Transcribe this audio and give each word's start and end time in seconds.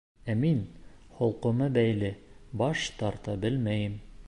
Ә 0.33 0.35
мин, 0.43 0.61
холҡома 1.19 1.67
бәйле, 1.77 2.11
баш 2.63 2.89
тарта 3.03 3.39
белмәйем. 3.47 4.03